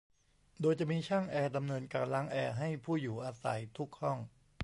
[0.61, 4.17] โดยจะมีช่างแอร์ดำเนินการล้างแอร์ให้ผู้อยู่อาศัยทุกห้อง